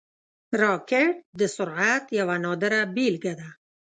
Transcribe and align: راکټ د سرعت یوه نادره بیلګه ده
راکټ 0.61 1.13
د 1.39 1.41
سرعت 1.55 2.05
یوه 2.19 2.35
نادره 2.43 2.81
بیلګه 2.95 3.33
ده 3.39 3.49